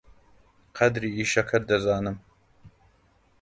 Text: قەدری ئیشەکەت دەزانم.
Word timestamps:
قەدری 0.77 1.09
ئیشەکەت 1.17 1.63
دەزانم. 1.71 2.17